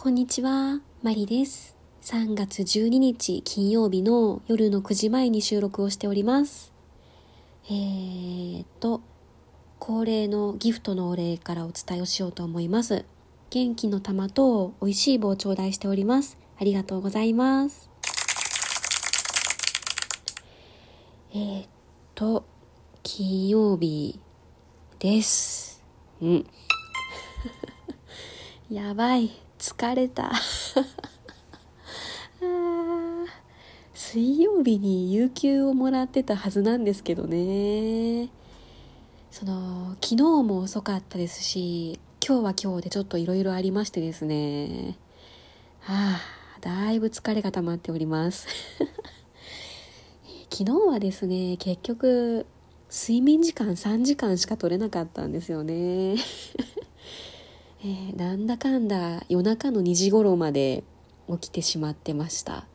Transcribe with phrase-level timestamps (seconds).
[0.00, 1.76] こんにちは、マリです。
[2.02, 6.72] 3月12日金曜日の夜の9時前に収録をしております。
[7.64, 9.00] えーと、
[9.80, 13.06] 恒例のギフトのお礼からお伝えをしようと思います。
[13.50, 16.38] 元気の玉と美味しい棒を頂戴しております。
[16.60, 17.90] ありがとうございます。
[21.32, 21.66] えー
[22.14, 22.44] と、
[23.02, 24.20] 金曜日
[25.00, 25.82] です。
[26.22, 26.46] うん。
[28.70, 29.47] やばい。
[29.58, 30.32] 疲れた。
[33.94, 38.30] 水曜日に有給をもらってたはずなんですけどね。
[39.30, 44.96] その昨日も遅かったですし今日は今日でちょっといろいろありましてですね。
[45.80, 46.20] はあ
[46.60, 48.46] だいぶ疲れが溜まっております。
[50.50, 52.46] 昨日はですね結局
[52.90, 56.16] 睡眠時間3時間しか取れなかったんですよね。
[57.80, 60.82] えー、なんだかんだ夜中の2時頃まで
[61.30, 62.66] 起きてしまってました。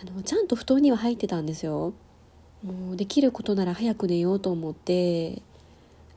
[0.00, 1.92] あのちゃんと布団には入ってたんですよ。
[2.62, 5.42] もうできることなら早く寝ようと思って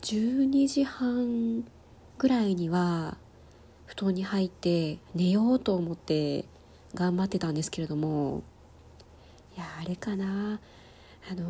[0.01, 1.63] 12時半
[2.17, 3.17] ぐらいには
[3.85, 6.45] 布団に入って寝ようと思って
[6.95, 8.41] 頑張ってたんですけれども
[9.55, 10.59] いやあれかな。
[11.29, 11.43] あの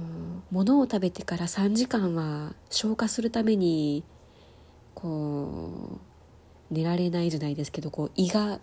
[0.52, 4.04] 物を食べてから3時間は消化するために
[4.96, 6.11] こう
[6.72, 8.60] 寝られないじゃないですけどこう胃が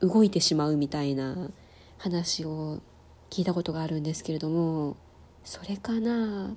[0.00, 1.50] 動いてしまうみたいな
[1.98, 2.80] 話を
[3.30, 4.96] 聞いたことがあるんですけれども
[5.44, 6.54] それかな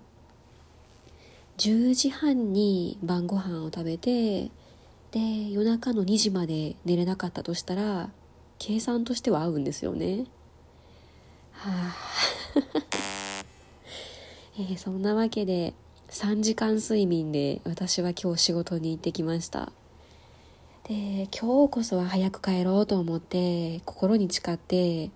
[1.58, 4.50] 10時半に晩ご飯を食べて
[5.12, 8.10] で夜中の2時まで寝れなかったとしたら
[8.60, 10.26] 計算としては合うんですよね。
[11.52, 11.96] はあ
[14.60, 15.74] えー、そんなわけで
[16.10, 19.72] 3時間睡眠で私は今日仕事に行ってきました。
[20.88, 25.11] で今日こそは早く帰ろうと思って心に誓って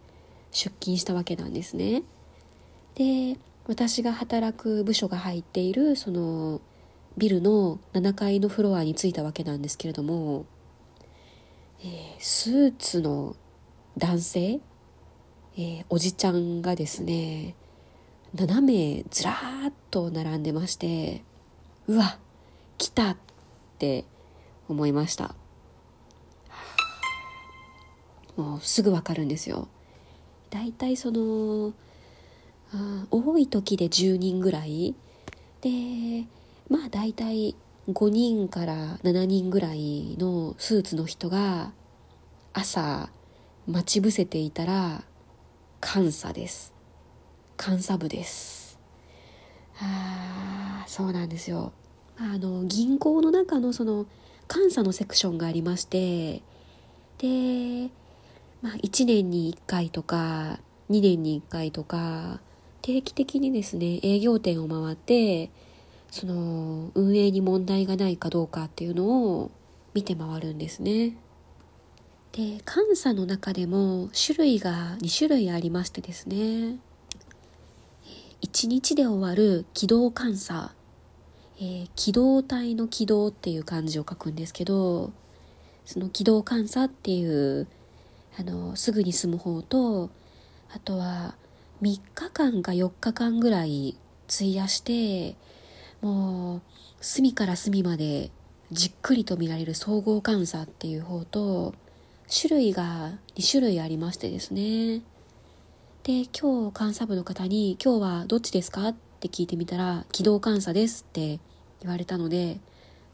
[0.51, 2.03] 出勤したわけなんですね。
[2.95, 3.38] で
[3.68, 6.59] 私が働く部署が入っているその
[7.18, 10.45] ビルの7階のフロアに着いたわけなんですけれども、
[11.81, 11.88] えー、
[12.19, 13.38] スーツの
[13.97, 14.59] 男性、
[15.56, 17.56] えー、おじちゃんがですね
[18.35, 21.24] 7名ずらーっと並んでまして
[21.88, 22.18] うわ
[22.78, 23.18] 来たっ
[23.79, 24.03] て
[24.68, 25.41] 思いました。
[28.38, 29.68] もうすぐわかるんですよ。
[30.50, 31.74] だいたいその
[32.74, 34.96] あ多い時で10人ぐらい。
[35.62, 36.25] で
[36.69, 37.56] まあだいたい
[37.90, 41.72] 5人から7人ぐらいのスーツの人が
[42.53, 43.09] 朝
[43.68, 45.03] 待ち伏せていたら
[45.81, 46.74] 監査です。
[47.63, 48.80] 監査部です。
[49.80, 51.74] ああそうなんですよ。
[52.18, 54.06] あの銀行の中のその
[54.53, 56.42] 監査のセクションがありまして
[57.18, 57.90] で
[58.61, 62.39] まあ、1年に1回とか2年に1回とか
[62.81, 65.49] 定期的にですね営業店を回って
[66.11, 69.05] その運営に問題がないかどうかっていうの
[69.35, 69.51] を
[69.94, 71.16] 見て回るんですね。
[72.33, 76.77] で監査の中でも種類が2種類ありましてですね
[78.41, 80.73] 1日で終わる機動監査、
[81.59, 85.11] えー、機動隊の機動っていう漢字を書くんですけど
[85.85, 87.67] その機動監査っていう
[88.40, 90.09] あのすぐに済む方と
[90.74, 91.36] あとは
[91.81, 93.97] 3日間か4日間ぐらい
[94.28, 95.36] 費やして
[96.02, 96.62] もう
[97.02, 98.31] 隅から隅まで
[98.72, 101.74] じっくりと見られる総合監査っていう方と
[102.34, 105.02] 種類が2種類ありましてですね
[106.03, 111.40] で今日監査部の方に「今日はどっちですか?」って聞いてみたら「機動監査です」って
[111.81, 112.59] 言われたので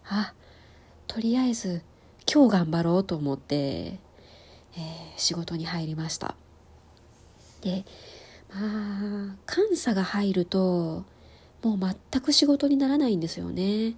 [0.06, 0.34] あ
[1.08, 1.82] とりあえず
[2.32, 4.00] 今日頑張ろうと思って
[4.78, 4.84] えー、
[5.18, 6.36] 仕事に入りました。
[7.62, 7.84] で
[8.50, 11.04] まあ監査が入ると
[11.64, 11.80] もう
[12.12, 13.96] 全く仕事にならないんですよね。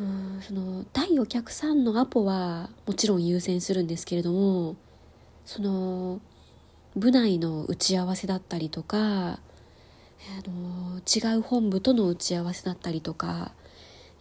[0.00, 4.74] うんその対お客さんのアポはもちろん優先するんですけれども
[5.44, 6.20] その
[6.96, 9.38] 部内の打ち合わせだったりとかあ
[10.46, 13.52] の違う本部との打ち合わせだったりとか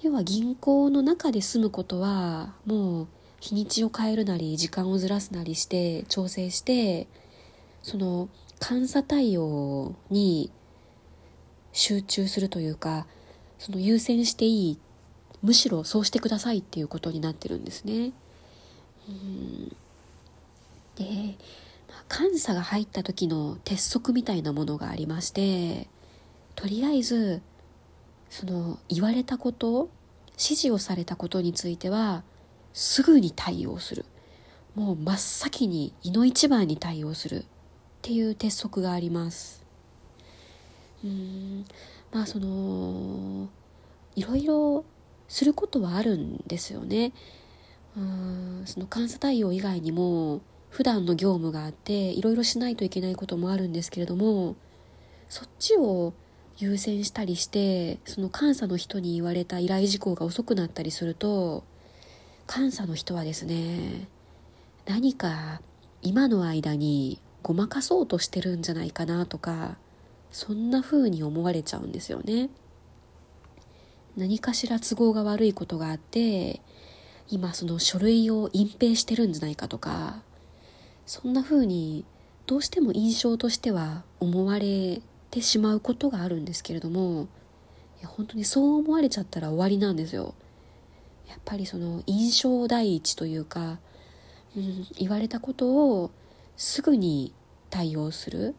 [0.01, 3.07] 要は銀行の中で済むことはもう
[3.41, 7.07] 日にちを変えるなり時間をずらすなりして調整して
[7.81, 8.29] その
[8.65, 10.51] 監査対応に
[11.73, 13.07] 集中するというか
[13.57, 14.79] その優先していい
[15.41, 18.11] むしろそうしてくださいっていうことになってるんですね。
[19.09, 19.75] うん
[20.95, 21.35] で、
[21.89, 25.87] まあ、監査が入った時の鉄則みたいなものがありまして
[26.55, 27.41] とりあえず
[28.29, 29.89] その言われたこと
[30.33, 32.23] 指示をされたことについては
[32.73, 34.05] すぐに対応する。
[34.75, 37.43] もう真っ先に胃の一番に対応するっ
[38.01, 39.65] ていう鉄則があります。
[41.03, 41.65] うん。
[42.11, 43.49] まあその
[44.15, 44.85] いろいろ
[45.27, 47.13] することはあるんですよね。
[47.97, 48.63] うん。
[48.65, 54.55] その監査対応以外にも普段の業務があっていろいろしないといけないこともあるんですけれども
[55.27, 56.13] そっちを
[56.57, 61.65] 優先したりしてその監査の人に言われた依頼事項が遅くなったりすると
[62.53, 64.07] 監査の人はですね
[64.85, 65.61] 何か
[66.01, 69.77] 今の間にごまかそうとしてるんじゃないかなとか
[70.31, 72.49] そんな風に思われちゃうんですよね。
[74.17, 76.61] 何かしら都合が悪いことがあって
[77.29, 80.21] 今その書類を隠蔽してるんじゃないかとか
[81.05, 82.03] そんな風に
[82.45, 87.29] どうしても印象としては思われてしまうことがあるんですけれども
[88.03, 90.33] 本当にそう思われちゃったら終わりなんですよ。
[91.45, 93.79] ぱりその印象第一というか、
[94.55, 96.11] うん、言われたことを
[96.57, 97.33] すぐに
[97.69, 98.55] 対応する。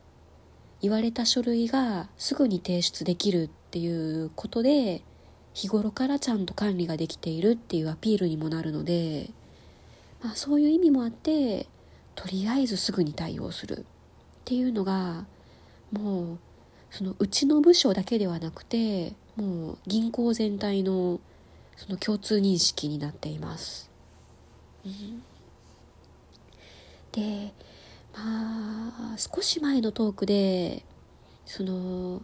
[0.80, 5.02] 言われた書類がすぐに提出できるっていうことで
[5.54, 9.30] 日頃からちゃんと管理ができているっていうアピールにもなるので、
[10.22, 11.68] まあ、そういう意味もあって
[12.16, 13.80] とりあえずすぐに対応する。
[13.80, 15.24] っていうのが
[15.92, 16.38] もう
[16.90, 21.20] そのうちの部署だけではなくてもう銀行全体の
[21.76, 23.90] その共通認識になっています。
[24.84, 25.22] うん、
[27.12, 27.52] で
[28.14, 30.84] まあ少し前のトークで
[31.46, 32.22] その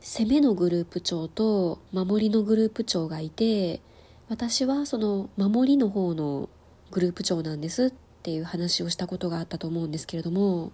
[0.00, 3.80] 攻めのグループ長と守りのグループ長がいて
[4.28, 6.48] 私はその守りの方の
[6.90, 7.90] グループ長なんですっ
[8.22, 10.72] ていう話をしたことがあったと思うんですけれども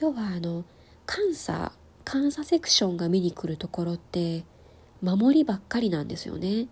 [0.00, 0.64] 要はあの
[1.06, 1.72] 監査
[2.10, 4.44] 監査セクションが見に来るところって
[5.02, 6.66] 守りばっかりなんですよね。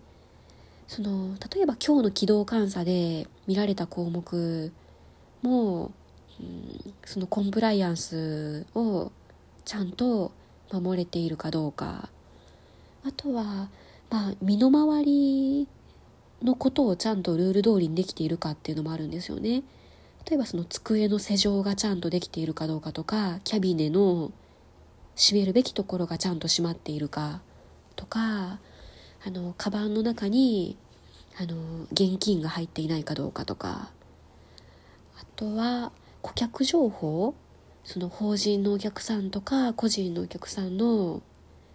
[0.88, 4.72] その例えば今日の軌道監査で見られた項目
[5.42, 5.92] も、
[6.40, 9.12] うん、そのコンプライアンスを
[9.66, 10.32] ちゃんと
[10.72, 12.08] 守れているかどうか
[13.04, 13.68] あとは、
[14.10, 15.68] まあ、身の回り
[16.42, 19.62] のことをちゃんとルール通りにできているかっていうのもあるんですよね。
[20.28, 24.30] 例えばその机の施錠がちゃんとできているかどうかとかキャビネの
[25.16, 27.40] 閉めるべきところがちゃんと閉まっているか
[27.96, 28.58] とか
[29.28, 30.78] あのカバンの中に
[31.38, 33.90] あの現金が入っていないかどうかとか。
[35.20, 35.92] あとは
[36.22, 37.34] 顧客情報
[37.84, 41.20] その法人のお客さんとか個人のお客さんの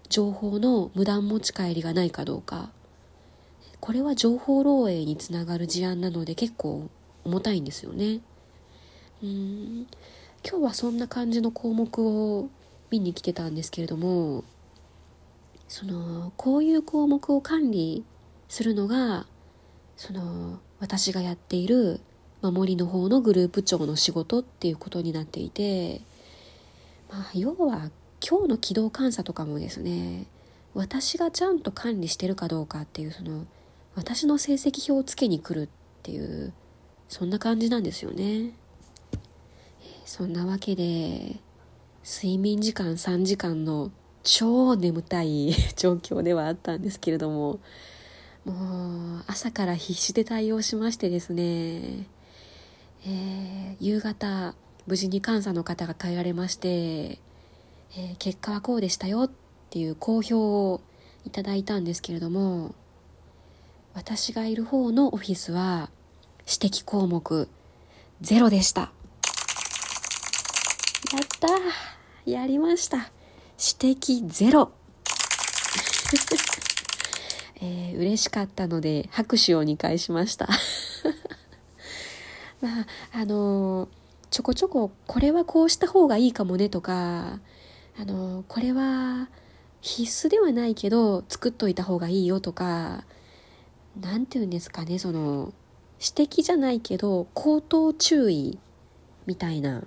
[0.10, 2.72] 情報の無断持ち帰りがないかどうか。
[3.80, 6.90] これは情報漏洩につながる事案なので結構
[7.24, 8.22] 重たいんですよね。
[9.22, 9.88] うん。
[10.44, 12.50] 今日はそんな感じの項目を
[12.90, 14.44] 見に来てたんですけれども
[15.74, 18.06] そのこういう項目を管理
[18.48, 19.26] するのが
[19.98, 22.00] その私がやっている
[22.44, 26.02] 守りの方のグループ長の仕事っていうことになっていて、
[27.10, 27.90] まあ、要は
[28.22, 30.28] 今日の軌道監査とかもですね
[30.76, 33.48] 私がちゃんと管理してるかどうかっていうその
[33.96, 35.70] 私の成績表をつけに来るっ
[36.04, 36.54] ていう
[37.10, 38.52] そんな感じなんですよね。
[40.06, 41.38] そんなわけで
[42.06, 43.90] 睡眠時間3時間の
[44.24, 47.60] 超眠たい 状況ではあったんですけれども
[48.46, 52.08] もう朝から必死で対応しましてですね、
[53.06, 59.30] えー、夕方無事に監査の方が帰られまして、えー、結果はこうでしたよっ
[59.70, 60.82] ていう公表を
[61.26, 62.76] いただいたんですけれども
[63.94, 65.90] 私がいる方のオフィスは
[66.40, 67.48] 指摘項目
[68.22, 68.82] ゼロでした。
[68.82, 68.90] や
[71.20, 71.22] っ
[72.26, 73.12] たやりました。
[73.66, 74.74] 指摘ゼロ。
[77.62, 80.50] えー、嬉しかったので拍手を2回しました。
[82.60, 83.90] まあ、あのー、
[84.32, 87.40] ちょこちょここれはこうした方がいいかもねとか、
[87.98, 89.30] あのー、これは
[89.80, 93.06] 必須ではないけど作っといた方がいいよとか、
[93.98, 95.54] 何て言うんですかねその
[96.02, 98.60] 指摘じゃないけど口頭注意
[99.26, 99.86] みたいな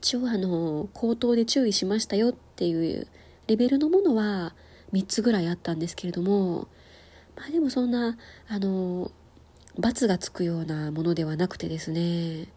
[0.00, 3.06] 一応あの口頭で注意しましたよっていう
[3.46, 4.54] レベルのものは
[4.92, 6.68] 3つぐらいあったんですけれども
[7.36, 8.16] まあでもそんな
[8.48, 9.10] あの
[9.78, 12.48] 罰がつくようなものではなくてですね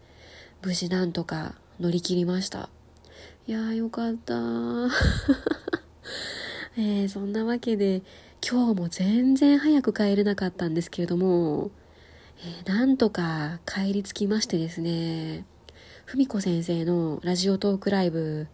[0.62, 2.68] 無事なんとか乗り切りました。
[3.48, 4.34] いやーよかった。
[6.78, 8.02] えー、そんなわけで
[8.48, 11.72] 今日も全然早く帰れなかったんですけれども、
[12.38, 15.44] えー、なんとか帰り着きましてですね、
[16.12, 18.46] ふ子先生のラジオトークライブ、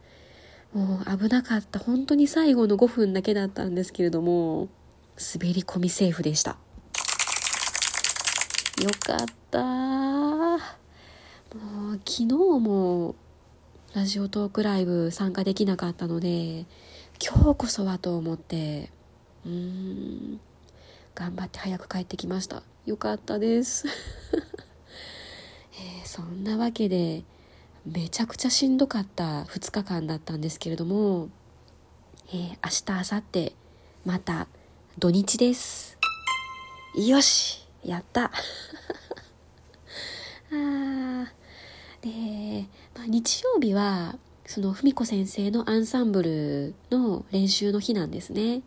[0.72, 1.80] もう危なかった。
[1.80, 4.68] 本当に最後の5分だけだったんですけれども、
[5.34, 6.56] 滑り込みセーフでした。
[8.80, 10.54] よかったも
[11.94, 13.16] う昨日も
[13.92, 16.64] ラジオトークライブ参加できなかったので
[17.20, 18.92] 今日こそはと思って
[19.44, 20.40] うーん
[21.16, 23.88] 頑張って早く帰ってきましたよかったです、
[25.74, 27.24] えー、そんなわけで
[27.90, 31.30] めちゃくちゃしんどかった2日間だったんですけれども、
[32.28, 32.68] えー、明
[33.02, 33.54] 日明後日
[34.04, 34.46] また
[34.98, 35.96] 土日です。
[36.94, 38.30] よしやった。
[40.52, 41.32] あ
[42.02, 48.60] で、まあ、日曜日はその文子先生のアンサンブルの練習の日なんですね。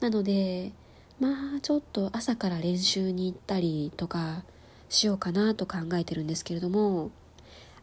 [0.00, 0.72] なので
[1.20, 4.42] まあちょっと朝から練習に行ったりとか
[4.88, 7.12] しようかなと考えてるんですけれども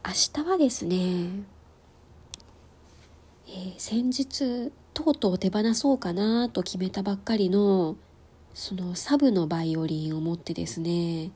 [0.05, 0.13] 明
[0.43, 0.95] 日はですね、
[3.47, 7.97] えー、先日とうとう手放そうかなと決めたばっかりの
[8.53, 11.31] そのサブのバイオリンを持ってですね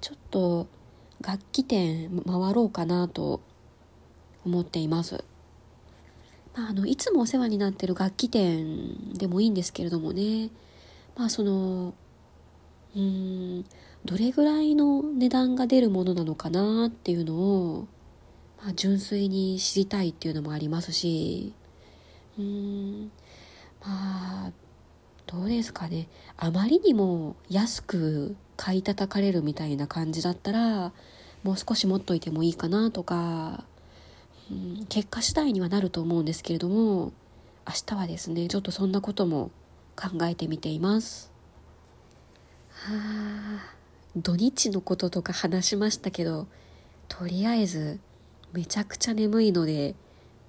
[0.00, 0.66] ちょっと
[1.22, 3.40] 楽器店回ろうかなと
[4.44, 5.24] 思っています。
[6.54, 10.50] まあ、あのいつもお世話になってる楽器店でもいいんですけれどもね
[11.16, 11.94] まあその
[12.94, 13.64] うーん。
[14.04, 17.88] どれぐらいの値段が出るものなのかなっていうのを、
[18.62, 21.52] まあ、純粋に知りたいっていうのもありますし
[22.38, 22.44] うー
[23.04, 23.10] ん。
[23.80, 24.52] まあ
[25.26, 26.08] どうですかね。
[26.38, 30.92] あまりにも安く買い叩かれるみたいな感じだったら
[31.44, 33.64] もう少し持っといてもいいかなとか、
[34.50, 37.12] うん、結果次第にはなると思うんですけれども
[37.66, 39.50] 明日はですねちょっとそんなことも
[39.94, 41.37] 考えてみています。
[42.86, 43.74] あ
[44.16, 46.46] 土日のこととか話しましたけど
[47.08, 47.98] とりあえず
[48.52, 49.94] めちゃくちゃ眠いので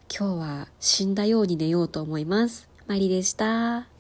[0.09, 3.98] 今日は死んだように寝ようと思いますマリでした。